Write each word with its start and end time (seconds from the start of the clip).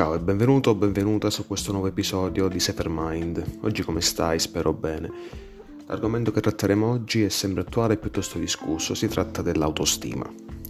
Ciao 0.00 0.14
e 0.14 0.18
benvenuto 0.18 0.70
o 0.70 0.74
benvenuta 0.74 1.28
su 1.28 1.46
questo 1.46 1.72
nuovo 1.72 1.86
episodio 1.86 2.48
di 2.48 2.58
Safer 2.58 2.88
Mind. 2.88 3.58
Oggi 3.60 3.82
come 3.82 4.00
stai? 4.00 4.38
Spero 4.38 4.72
bene. 4.72 5.12
L'argomento 5.88 6.32
che 6.32 6.40
tratteremo 6.40 6.90
oggi 6.90 7.22
è 7.22 7.28
sempre 7.28 7.60
attuale 7.60 7.92
e 7.92 7.96
piuttosto 7.98 8.38
discusso, 8.38 8.94
si 8.94 9.08
tratta 9.08 9.42
dell'autostima. 9.42 10.24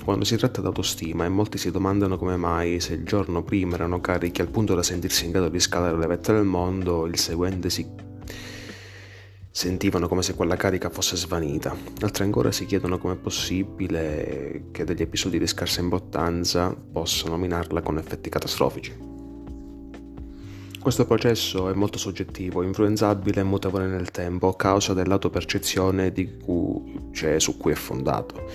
Quando 0.04 0.24
si 0.24 0.36
tratta 0.36 0.60
d'autostima 0.60 1.26
e 1.26 1.28
molti 1.28 1.58
si 1.58 1.70
domandano 1.70 2.18
come 2.18 2.34
mai 2.34 2.80
se 2.80 2.94
il 2.94 3.04
giorno 3.04 3.44
prima 3.44 3.74
erano 3.74 4.00
carichi 4.00 4.40
al 4.40 4.48
punto 4.48 4.74
da 4.74 4.82
sentirsi 4.82 5.26
in 5.26 5.30
grado 5.30 5.48
di 5.48 5.60
scalare 5.60 5.96
le 5.96 6.08
vette 6.08 6.32
del 6.32 6.42
mondo, 6.42 7.06
il 7.06 7.16
seguente 7.16 7.70
si 7.70 7.88
sentivano 9.48 10.08
come 10.08 10.22
se 10.22 10.34
quella 10.34 10.56
carica 10.56 10.90
fosse 10.90 11.14
svanita. 11.14 11.72
Altri 12.00 12.24
ancora 12.24 12.50
si 12.50 12.66
chiedono 12.66 12.98
come 12.98 13.14
è 13.14 13.16
possibile 13.16 14.70
che 14.72 14.82
degli 14.82 15.02
episodi 15.02 15.38
di 15.38 15.46
scarsa 15.46 15.80
importanza 15.80 16.74
possano 16.74 17.36
minarla 17.36 17.80
con 17.80 17.96
effetti 17.96 18.28
catastrofici. 18.28 19.09
Questo 20.80 21.04
processo 21.04 21.68
è 21.68 21.74
molto 21.74 21.98
soggettivo, 21.98 22.62
influenzabile 22.62 23.42
e 23.42 23.44
mutevole 23.44 23.86
nel 23.86 24.10
tempo 24.10 24.48
a 24.48 24.56
causa 24.56 24.94
dell'autopercezione 24.94 26.10
cui, 26.42 27.10
cioè, 27.12 27.38
su 27.38 27.58
cui 27.58 27.72
è 27.72 27.74
fondato. 27.74 28.48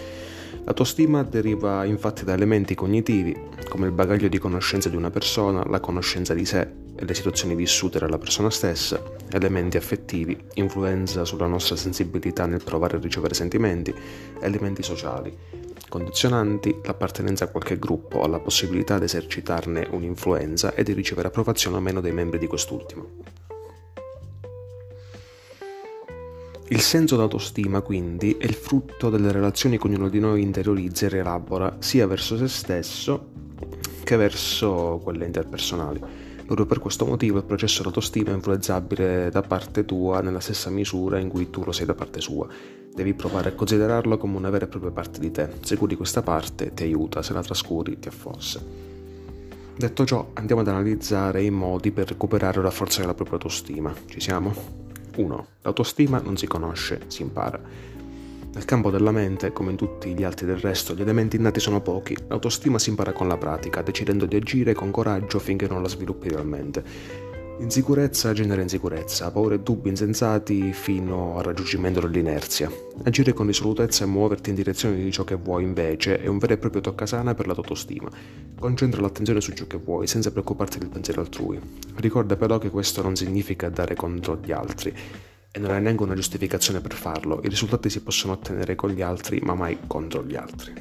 L'autostima 0.64 1.22
deriva 1.22 1.86
infatti 1.86 2.26
da 2.26 2.34
elementi 2.34 2.74
cognitivi, 2.74 3.38
come 3.70 3.86
il 3.86 3.92
bagaglio 3.92 4.28
di 4.28 4.40
conoscenza 4.40 4.90
di 4.90 4.96
una 4.96 5.12
persona, 5.12 5.64
la 5.68 5.80
conoscenza 5.80 6.34
di 6.34 6.46
sé 6.46 6.68
e 6.96 7.06
le 7.06 7.14
situazioni 7.14 7.54
vissute 7.54 8.00
dalla 8.00 8.18
persona 8.18 8.50
stessa, 8.50 9.00
elementi 9.30 9.78
affettivi, 9.78 10.36
influenza 10.56 11.26
sulla 11.26 11.46
nostra 11.46 11.76
sensibilità 11.76 12.48
nel 12.48 12.64
provare 12.64 12.98
e 12.98 13.02
ricevere 13.02 13.36
sentimenti, 13.36 13.94
elementi 14.40 14.82
sociali, 14.82 15.32
condizionanti 15.96 16.82
l'appartenenza 16.84 17.46
a 17.46 17.48
qualche 17.48 17.80
gruppo 17.80 18.18
o 18.18 18.28
la 18.28 18.42
possibilità 18.42 19.00
di 19.00 19.06
esercitarne 19.06 19.88
un'influenza 19.92 20.74
e 20.74 20.84
di 20.84 20.92
ricevere 20.92 21.30
approvazione 21.30 21.78
o 21.78 21.80
meno 21.80 22.02
dei 22.02 22.12
membri 22.12 22.38
di 22.38 22.48
quest'ultimo. 22.48 23.08
Il 26.68 26.82
senso 26.82 27.16
d'autostima, 27.16 27.80
quindi, 27.80 28.36
è 28.38 28.44
il 28.44 28.56
frutto 28.56 29.10
delle 29.10 29.32
relazioni 29.32 29.78
che 29.78 29.88
ognuno 29.88 30.10
di 30.10 30.20
noi 30.20 30.42
interiorizza 30.42 31.06
e 31.06 31.10
rielabora 31.10 31.78
sia 31.80 32.06
verso 32.08 32.36
se 32.36 32.50
stesso 32.50 33.30
che 34.04 34.18
verso 34.18 35.00
quelle 35.02 35.26
interpersonali. 35.26 36.25
Proprio 36.46 36.68
per 36.68 36.80
questo 36.80 37.06
motivo 37.06 37.40
il 37.40 37.44
processo 37.44 37.82
d'autostima 37.82 38.30
è 38.30 38.34
influenzabile 38.34 39.30
da 39.32 39.42
parte 39.42 39.84
tua 39.84 40.22
nella 40.22 40.40
stessa 40.40 40.70
misura 40.70 41.18
in 41.18 41.28
cui 41.28 41.50
tu 41.50 41.64
lo 41.64 41.72
sei 41.72 41.88
da 41.88 41.96
parte 41.96 42.22
sua. 42.22 42.48
Devi 42.94 43.14
provare 43.16 43.50
a 43.50 43.54
considerarlo 43.54 44.18
come 44.18 44.38
una 44.38 44.52
vera 44.52 44.66
e 44.66 44.68
propria 44.68 44.92
parte 44.92 45.20
di 45.20 45.32
te. 45.32 45.50
Se 45.62 45.76
curi 45.76 45.96
questa 45.96 46.22
parte 46.22 46.74
ti 46.74 46.84
aiuta, 46.84 47.24
se 47.24 47.34
la 47.34 47.42
trascuri 47.42 47.98
ti 48.00 48.08
affossa. 48.08 48.62
Detto 49.78 50.06
ciò, 50.06 50.30
andiamo 50.34 50.62
ad 50.62 50.68
analizzare 50.68 51.44
i 51.44 51.50
modi 51.50 51.92
per 51.92 52.08
recuperare 52.08 52.60
o 52.60 52.62
rafforzare 52.62 53.08
la 53.08 53.14
propria 53.14 53.36
autostima. 53.38 53.94
Ci 54.06 54.22
siamo? 54.22 54.54
1. 55.18 55.48
L'autostima 55.64 56.20
non 56.20 56.38
si 56.38 56.48
conosce, 56.48 57.02
si 57.08 57.24
impara. 57.24 57.60
Nel 58.56 58.64
campo 58.64 58.90
della 58.90 59.12
mente, 59.12 59.52
come 59.52 59.72
in 59.72 59.76
tutti 59.76 60.14
gli 60.14 60.24
altri 60.24 60.46
del 60.46 60.56
resto, 60.56 60.96
gli 60.96 61.02
elementi 61.02 61.36
innati 61.36 61.60
sono 61.60 61.82
pochi. 61.82 62.16
L'autostima 62.30 62.80
si 62.80 62.88
impara 62.88 63.12
con 63.12 63.28
la 63.28 63.36
pratica, 63.36 63.82
decidendo 63.82 64.26
di 64.26 64.38
agire 64.38 64.74
con 64.74 64.92
coraggio 64.92 65.40
finché 65.40 65.68
non 65.68 65.82
la 65.82 65.90
sviluppi 65.90 66.30
realmente. 66.30 66.82
Insicurezza 67.60 68.32
genera 68.32 68.62
insicurezza, 68.62 69.30
paure 69.30 69.56
e 69.56 69.60
dubbi 69.60 69.90
insensati 69.90 70.72
fino 70.72 71.38
al 71.38 71.44
raggiungimento 71.44 72.00
dell'inerzia. 72.00 72.72
Agire 73.04 73.34
con 73.34 73.48
risolutezza 73.48 74.06
e 74.06 74.08
muoverti 74.08 74.52
in 74.52 74.56
direzione 74.56 75.04
di 75.04 75.12
ciò 75.12 75.26
che 75.26 75.36
vuoi 75.36 75.64
invece 75.64 76.22
è 76.22 76.28
un 76.28 76.38
vero 76.38 76.54
e 76.54 76.58
proprio 76.58 76.80
toccasana 76.80 77.34
per 77.34 77.48
la 77.48 77.54
tua 77.54 77.64
autostima. 77.64 78.10
Concentra 78.58 79.02
l'attenzione 79.02 79.42
su 79.42 79.52
ciò 79.52 79.68
che 79.68 79.78
vuoi 79.78 80.08
senza 80.08 80.32
preoccuparti 80.32 80.80
del 80.80 80.88
pensiero 80.88 81.20
altrui. 81.20 81.60
Ricorda 81.96 82.38
però 82.38 82.58
che 82.58 82.70
questo 82.70 83.02
non 83.02 83.18
significa 83.18 83.68
dare 83.68 83.96
contro 83.96 84.40
agli 84.42 84.54
altri 84.54 84.94
e 85.56 85.60
non 85.60 85.72
è 85.72 85.80
neanche 85.80 86.04
una 86.04 86.16
giustificazione 86.16 86.82
per 86.82 86.94
farlo. 86.94 87.40
I 87.42 87.48
risultati 87.48 87.90
si 87.90 88.04
possono 88.04 88.34
ottenere 88.34 88.76
con 88.76 88.90
gli 88.90 89.02
altri, 89.02 89.40
ma 89.40 89.54
mai 89.54 89.78
contro 89.88 90.22
gli 90.26 90.36
altri. 90.36 90.74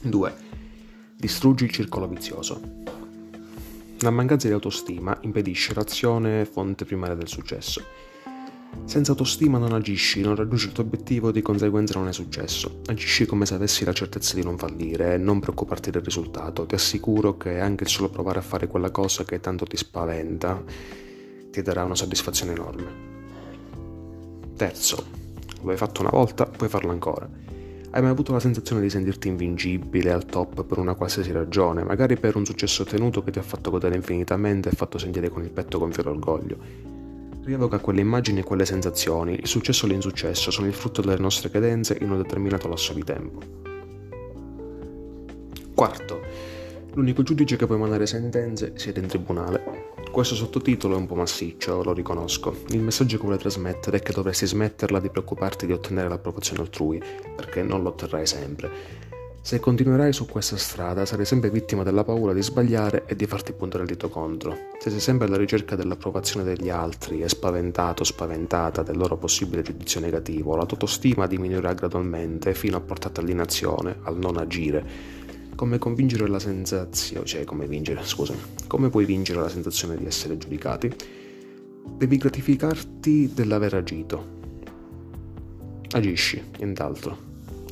2. 0.00 0.34
Distruggi 1.16 1.64
il 1.64 1.70
circolo 1.70 2.08
vizioso. 2.08 2.78
La 3.98 4.08
mancanza 4.08 4.48
di 4.48 4.54
autostima 4.54 5.18
impedisce 5.20 5.74
l'azione 5.74 6.46
fonte 6.46 6.86
primaria 6.86 7.14
del 7.14 7.28
successo. 7.28 7.84
Senza 8.84 9.10
autostima 9.10 9.58
non 9.58 9.74
agisci, 9.74 10.22
non 10.22 10.34
raggiungi 10.34 10.68
il 10.68 10.72
tuo 10.72 10.84
obiettivo, 10.84 11.30
di 11.30 11.42
conseguenza 11.42 11.98
non 11.98 12.08
è 12.08 12.14
successo. 12.14 12.80
Agisci 12.86 13.26
come 13.26 13.44
se 13.44 13.52
avessi 13.52 13.84
la 13.84 13.92
certezza 13.92 14.34
di 14.34 14.42
non 14.42 14.56
fallire 14.56 15.12
e 15.12 15.18
non 15.18 15.40
preoccuparti 15.40 15.90
del 15.90 16.00
risultato. 16.00 16.64
Ti 16.64 16.74
assicuro 16.74 17.36
che 17.36 17.60
anche 17.60 17.84
solo 17.84 18.08
provare 18.08 18.38
a 18.38 18.42
fare 18.42 18.66
quella 18.66 18.90
cosa 18.90 19.24
che 19.24 19.40
tanto 19.40 19.66
ti 19.66 19.76
spaventa 19.76 21.08
ti 21.50 21.62
darà 21.62 21.84
una 21.84 21.94
soddisfazione 21.94 22.52
enorme. 22.52 23.08
Terzo, 24.56 25.04
lo 25.62 25.70
hai 25.70 25.76
fatto 25.76 26.00
una 26.00 26.10
volta, 26.10 26.46
puoi 26.46 26.68
farlo 26.68 26.90
ancora. 26.90 27.28
Hai 27.92 28.02
mai 28.02 28.10
avuto 28.12 28.32
la 28.32 28.38
sensazione 28.38 28.80
di 28.80 28.88
sentirti 28.88 29.26
invincibile 29.26 30.12
al 30.12 30.24
top 30.24 30.64
per 30.64 30.78
una 30.78 30.94
qualsiasi 30.94 31.32
ragione, 31.32 31.82
magari 31.82 32.16
per 32.16 32.36
un 32.36 32.44
successo 32.44 32.82
ottenuto 32.82 33.24
che 33.24 33.32
ti 33.32 33.40
ha 33.40 33.42
fatto 33.42 33.70
godere 33.70 33.96
infinitamente 33.96 34.68
e 34.68 34.72
fatto 34.72 34.96
sentire 34.96 35.28
con 35.28 35.42
il 35.42 35.50
petto 35.50 35.78
gonfio 35.78 36.04
d'orgoglio? 36.04 36.56
Rievoca 37.42 37.78
quelle 37.78 38.00
immagini 38.00 38.40
e 38.40 38.44
quelle 38.44 38.64
sensazioni, 38.64 39.40
il 39.40 39.48
successo 39.48 39.86
o 39.86 39.88
l'insuccesso 39.88 40.52
sono 40.52 40.68
il 40.68 40.72
frutto 40.72 41.00
delle 41.00 41.18
nostre 41.18 41.50
cadenze 41.50 41.98
in 42.00 42.10
un 42.10 42.18
determinato 42.18 42.68
lasso 42.68 42.92
di 42.92 43.02
tempo. 43.02 43.40
Quarto, 45.74 46.20
l'unico 46.92 47.24
giudice 47.24 47.56
che 47.56 47.66
può 47.66 47.74
emanare 47.74 48.06
sentenze 48.06 48.74
siete 48.76 49.00
in 49.00 49.06
tribunale. 49.08 49.89
Questo 50.10 50.34
sottotitolo 50.34 50.94
è 50.94 50.98
un 50.98 51.06
po' 51.06 51.14
massiccio, 51.14 51.84
lo 51.84 51.92
riconosco. 51.92 52.64
Il 52.70 52.80
messaggio 52.80 53.16
che 53.16 53.22
vuole 53.22 53.38
trasmettere 53.38 53.98
è 53.98 54.00
che 54.00 54.12
dovresti 54.12 54.44
smetterla 54.44 54.98
di 54.98 55.08
preoccuparti 55.08 55.66
di 55.66 55.72
ottenere 55.72 56.08
l'approvazione 56.08 56.62
altrui, 56.62 57.00
perché 57.36 57.62
non 57.62 57.82
lo 57.82 57.90
otterrai 57.90 58.26
sempre. 58.26 58.70
Se 59.40 59.60
continuerai 59.60 60.12
su 60.12 60.26
questa 60.26 60.56
strada 60.56 61.06
sarai 61.06 61.24
sempre 61.24 61.48
vittima 61.48 61.84
della 61.84 62.02
paura 62.02 62.32
di 62.32 62.42
sbagliare 62.42 63.04
e 63.06 63.14
di 63.14 63.24
farti 63.26 63.52
puntare 63.52 63.84
il 63.84 63.88
dito 63.88 64.08
contro. 64.08 64.54
Se 64.80 64.90
sei 64.90 65.00
sempre 65.00 65.28
alla 65.28 65.36
ricerca 65.36 65.76
dell'approvazione 65.76 66.44
degli 66.44 66.68
altri 66.68 67.22
e 67.22 67.28
spaventato 67.28 68.02
o 68.02 68.04
spaventata 68.04 68.82
del 68.82 68.98
loro 68.98 69.16
possibile 69.16 69.62
giudizio 69.62 70.00
negativo, 70.00 70.56
la 70.56 70.66
tua 70.66 70.76
autostima 70.76 71.28
diminuirà 71.28 71.72
gradualmente 71.72 72.52
fino 72.52 72.76
a 72.76 72.80
portarti 72.80 73.20
all'inazione, 73.20 74.00
al 74.02 74.18
non 74.18 74.36
agire 74.36 75.18
come 75.60 75.76
convincere 75.76 76.26
la 76.26 76.38
sensazione, 76.38 77.26
cioè 77.26 77.44
come 77.44 77.66
vincere, 77.66 78.02
scusami, 78.02 78.38
come 78.66 78.88
puoi 78.88 79.04
vincere 79.04 79.42
la 79.42 79.48
sensazione 79.50 79.94
di 79.94 80.06
essere 80.06 80.38
giudicati? 80.38 80.90
Devi 81.98 82.16
gratificarti 82.16 83.34
dell'aver 83.34 83.74
agito. 83.74 84.38
Agisci, 85.90 86.42
nient'altro. 86.60 87.14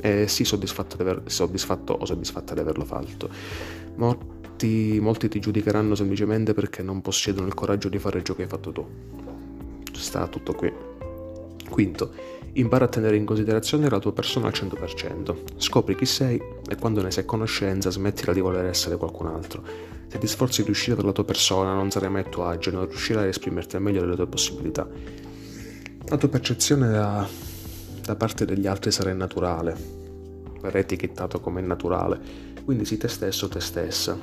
E 0.03 0.29
sii 0.29 0.45
soddisfatto, 0.45 1.23
soddisfatto 1.25 1.95
o 1.95 2.05
soddisfatta 2.05 2.53
di 2.53 2.61
averlo 2.61 2.85
fatto. 2.85 3.31
Molti, 3.95 4.99
molti 5.01 5.29
ti 5.29 5.41
giudicheranno 5.41 5.95
semplicemente 5.95 6.53
perché 6.53 6.83
non 6.83 7.01
possiedono 7.01 7.47
il 7.47 7.55
coraggio 7.55 7.89
di 7.89 7.99
fare 7.99 8.23
ciò 8.23 8.35
che 8.35 8.43
hai 8.43 8.49
fatto 8.49 8.71
tu. 8.71 8.87
Sta 9.95 10.29
tutto 10.29 10.53
qui. 10.53 10.71
Quinto, 11.69 12.13
impara 12.53 12.87
a 12.87 12.89
tenere 12.89 13.17
in 13.17 13.25
considerazione 13.25 13.89
la 13.89 13.99
tua 13.99 14.13
persona 14.13 14.47
al 14.47 14.53
100%. 14.55 15.37
Scopri 15.57 15.95
chi 15.95 16.07
sei 16.07 16.41
e 16.69 16.77
quando 16.77 17.03
ne 17.03 17.11
sei 17.11 17.25
a 17.25 17.27
conoscenza 17.27 17.91
smettila 17.91 18.33
di 18.33 18.41
voler 18.41 18.67
essere 18.67 18.97
qualcun 18.97 19.27
altro. 19.27 19.63
Se 20.09 20.19
ti 20.19 20.27
sforzi 20.27 20.65
di 20.65 20.71
uscire 20.71 20.97
dalla 20.97 21.13
tua 21.13 21.25
persona 21.25 21.75
non 21.75 21.91
sarai 21.91 22.11
mai 22.11 22.23
a 22.23 22.29
tuo 22.29 22.45
agio 22.47 22.71
e 22.71 22.73
non 22.73 22.87
riuscirai 22.87 23.25
a 23.25 23.29
esprimerti 23.29 23.77
al 23.77 23.83
meglio 23.83 24.01
delle 24.01 24.17
tue 24.17 24.27
possibilità. 24.27 24.89
La 26.07 26.17
tua 26.17 26.29
percezione 26.29 26.91
da, 26.91 27.29
da 28.03 28.17
parte 28.17 28.47
degli 28.47 28.67
altri 28.67 28.91
sarà 28.91 29.11
innaturale, 29.11 29.77
verrai 30.63 30.81
etichettato 30.81 31.41
come 31.41 31.61
innaturale, 31.61 32.19
quindi 32.65 32.87
sii 32.87 32.97
te 32.97 33.09
stesso 33.09 33.49
te 33.49 33.61
stessa. 33.61 34.19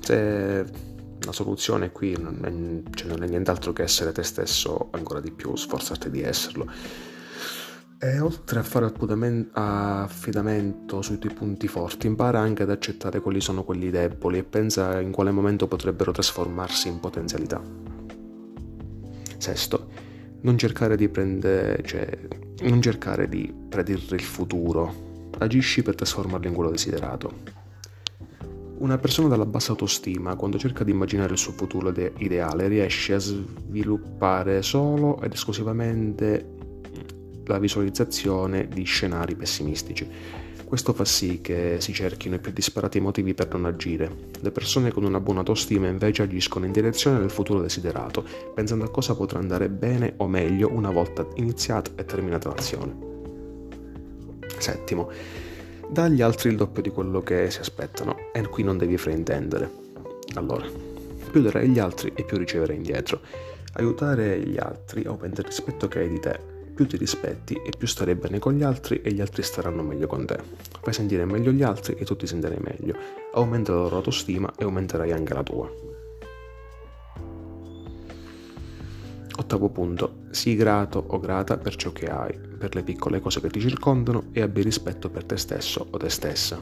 Se 0.00 0.87
la 1.28 1.32
soluzione 1.32 1.92
qui 1.92 2.16
non 2.18 2.40
è, 2.42 2.96
cioè 2.96 3.08
non 3.08 3.22
è 3.22 3.28
nient'altro 3.28 3.74
che 3.74 3.82
essere 3.82 4.12
te 4.12 4.22
stesso 4.22 4.88
ancora 4.92 5.20
di 5.20 5.30
più, 5.30 5.54
sforzarti 5.54 6.10
di 6.10 6.22
esserlo. 6.22 6.66
E 8.00 8.20
oltre 8.20 8.60
a 8.60 8.62
fare 8.62 8.90
affidamento 9.52 11.02
sui 11.02 11.18
tuoi 11.18 11.34
punti 11.34 11.68
forti, 11.68 12.06
impara 12.06 12.38
anche 12.38 12.62
ad 12.62 12.70
accettare 12.70 13.20
quali 13.20 13.40
sono 13.40 13.64
quelli 13.64 13.90
deboli 13.90 14.38
e 14.38 14.44
pensa 14.44 15.00
in 15.00 15.10
quale 15.10 15.30
momento 15.30 15.66
potrebbero 15.66 16.12
trasformarsi 16.12 16.88
in 16.88 17.00
potenzialità. 17.00 17.60
Sesto, 19.36 19.88
non 20.42 20.56
cercare 20.56 20.96
di 20.96 21.08
prendere, 21.08 21.82
cioè, 21.84 22.08
non 22.62 22.80
cercare 22.80 23.28
di 23.28 23.52
predire 23.68 24.16
il 24.16 24.22
futuro, 24.22 25.30
agisci 25.38 25.82
per 25.82 25.94
trasformarlo 25.94 26.46
in 26.46 26.54
quello 26.54 26.70
desiderato. 26.70 27.57
Una 28.78 28.96
persona 28.96 29.26
dalla 29.26 29.44
bassa 29.44 29.72
autostima, 29.72 30.36
quando 30.36 30.56
cerca 30.56 30.84
di 30.84 30.92
immaginare 30.92 31.32
il 31.32 31.38
suo 31.38 31.50
futuro 31.50 31.92
ideale, 32.18 32.68
riesce 32.68 33.12
a 33.14 33.18
sviluppare 33.18 34.62
solo 34.62 35.20
ed 35.20 35.32
esclusivamente 35.32 36.54
la 37.46 37.58
visualizzazione 37.58 38.68
di 38.68 38.84
scenari 38.84 39.34
pessimistici. 39.34 40.08
Questo 40.64 40.92
fa 40.92 41.04
sì 41.04 41.40
che 41.40 41.78
si 41.80 41.92
cerchino 41.92 42.36
i 42.36 42.38
più 42.38 42.52
disparati 42.52 43.00
motivi 43.00 43.34
per 43.34 43.48
non 43.52 43.64
agire. 43.64 44.14
Le 44.38 44.50
persone 44.52 44.92
con 44.92 45.02
una 45.02 45.18
buona 45.18 45.40
autostima 45.40 45.88
invece 45.88 46.22
agiscono 46.22 46.64
in 46.64 46.72
direzione 46.72 47.18
del 47.18 47.30
futuro 47.30 47.60
desiderato, 47.60 48.24
pensando 48.54 48.84
a 48.84 48.90
cosa 48.90 49.16
potrà 49.16 49.40
andare 49.40 49.68
bene 49.70 50.14
o 50.18 50.28
meglio 50.28 50.70
una 50.70 50.90
volta 50.90 51.26
iniziata 51.34 51.90
e 51.96 52.04
terminata 52.04 52.48
l'azione. 52.50 52.96
Settimo, 54.58 55.10
dagli 55.90 56.22
altri 56.22 56.50
il 56.50 56.56
doppio 56.56 56.82
di 56.82 56.90
quello 56.90 57.22
che 57.22 57.50
si 57.50 57.60
aspettano 57.60 58.16
e 58.32 58.46
qui 58.48 58.62
non 58.62 58.78
devi 58.78 58.96
fraintendere. 58.96 59.70
Allora, 60.34 60.66
più 61.30 61.40
darai 61.42 61.66
agli 61.66 61.78
altri 61.78 62.12
e 62.14 62.24
più 62.24 62.36
riceverai 62.36 62.76
indietro. 62.76 63.20
Aiutare 63.74 64.40
gli 64.40 64.58
altri 64.58 65.04
aumenta 65.04 65.40
il 65.40 65.46
rispetto 65.46 65.88
che 65.88 66.00
hai 66.00 66.08
di 66.08 66.20
te 66.20 66.56
più 66.78 66.86
ti 66.86 66.96
rispetti 66.96 67.54
e 67.54 67.72
più 67.76 67.88
starai 67.88 68.14
bene 68.14 68.38
con 68.38 68.52
gli 68.52 68.62
altri 68.62 69.02
e 69.02 69.12
gli 69.12 69.20
altri 69.20 69.42
staranno 69.42 69.82
meglio 69.82 70.06
con 70.06 70.24
te. 70.24 70.38
Fai 70.80 70.92
sentire 70.92 71.24
meglio 71.24 71.50
gli 71.50 71.64
altri 71.64 71.96
e 71.98 72.04
tu 72.04 72.14
ti 72.14 72.24
sentirai 72.24 72.58
meglio. 72.60 72.94
Aumenta 73.32 73.72
la 73.72 73.80
loro 73.80 73.96
autostima 73.96 74.52
e 74.56 74.62
aumenterai 74.62 75.10
anche 75.10 75.34
la 75.34 75.42
tua. 75.42 75.97
Ottavo 79.48 79.70
punto. 79.70 80.24
Sii 80.28 80.56
grato 80.56 81.02
o 81.06 81.18
grata 81.18 81.56
per 81.56 81.74
ciò 81.74 81.90
che 81.90 82.04
hai, 82.04 82.38
per 82.38 82.74
le 82.74 82.82
piccole 82.82 83.18
cose 83.18 83.40
che 83.40 83.48
ti 83.48 83.60
circondano 83.60 84.24
e 84.32 84.42
abbi 84.42 84.60
rispetto 84.60 85.08
per 85.08 85.24
te 85.24 85.38
stesso 85.38 85.86
o 85.88 85.96
te 85.96 86.10
stessa. 86.10 86.60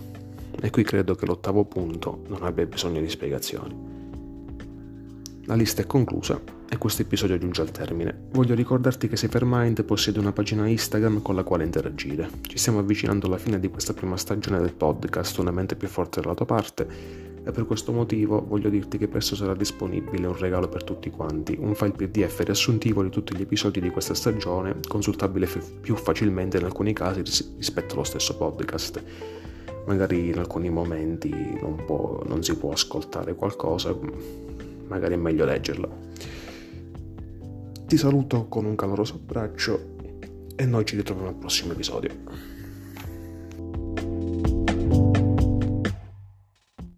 E 0.61 0.71
qui 0.71 0.85
credo 0.85 1.17
che 1.17 1.27
l'ottavo 1.27 1.65
punto 1.65 2.23
non 2.29 2.45
abbia 2.45 2.65
bisogno 2.65 3.01
di 3.01 3.09
spiegazioni. 3.11 3.75
La 5.47 5.57
lista 5.57 5.83
è 5.83 5.87
conclusa 5.87 6.41
e 6.69 6.79
questo 6.79 7.03
episodio 7.03 7.37
giunge 7.39 7.61
al 7.61 7.73
termine. 7.73 8.29
Voglio 8.31 8.55
ricordarti 8.55 9.09
che 9.09 9.17
Safermind 9.17 9.83
possiede 9.83 10.21
una 10.21 10.31
pagina 10.31 10.69
Instagram 10.69 11.23
con 11.23 11.35
la 11.35 11.43
quale 11.43 11.65
interagire. 11.65 12.31
Ci 12.43 12.57
stiamo 12.57 12.79
avvicinando 12.79 13.27
alla 13.27 13.39
fine 13.39 13.59
di 13.59 13.69
questa 13.69 13.95
prima 13.95 14.17
stagione 14.17 14.61
del 14.61 14.75
podcast, 14.75 15.39
una 15.39 15.51
mente 15.51 15.75
più 15.75 15.89
forte 15.89 16.21
dalla 16.21 16.35
tua 16.35 16.47
parte, 16.47 17.26
e 17.47 17.53
per 17.53 17.65
questo 17.65 17.93
motivo 17.93 18.45
voglio 18.45 18.69
dirti 18.69 18.99
che 18.99 19.07
presto 19.07 19.37
sarà 19.37 19.55
disponibile 19.55 20.27
un 20.27 20.37
regalo 20.37 20.69
per 20.69 20.83
tutti 20.83 21.11
quanti, 21.11 21.57
un 21.57 21.77
file 21.77 21.93
PDF 21.93 22.41
riassuntivo 22.41 23.05
di 23.05 23.09
tutti 23.09 23.37
gli 23.37 23.43
episodi 23.43 23.81
di 23.81 23.91
questa 23.91 24.15
stagione, 24.15 24.81
consultabile 24.89 25.47
f- 25.47 25.79
più 25.81 25.95
facilmente 25.95 26.59
in 26.59 26.65
alcuni 26.65 26.93
casi 26.93 27.23
rispetto 27.23 27.95
allo 27.95 28.03
stesso 28.03 28.37
podcast. 28.37 29.01
Magari 29.87 30.27
in 30.27 30.39
alcuni 30.39 30.71
momenti 30.71 31.31
non, 31.61 31.85
può, 31.87 32.21
non 32.27 32.43
si 32.43 32.57
può 32.57 32.73
ascoltare 32.73 33.37
qualcosa 33.37 33.97
magari 34.89 35.15
è 35.15 35.17
meglio 35.17 35.45
leggerla. 35.45 35.89
Ti 37.87 37.97
saluto 37.97 38.47
con 38.49 38.65
un 38.65 38.75
caloroso 38.75 39.15
abbraccio 39.15 39.95
e 40.57 40.67
noi 40.67 40.85
ci 40.85 40.97
ritroviamo 40.97 41.29
al 41.29 41.37
prossimo 41.37 41.75
episodio. 41.75 42.56